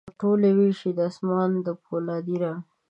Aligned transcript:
ټولي 0.19 0.51
ویشي 0.57 0.89
د 0.97 0.99
اسمان 1.09 1.49
د 1.65 1.67
پولا 1.83 2.17
دي 2.25 2.35
رنګ، 2.41 2.59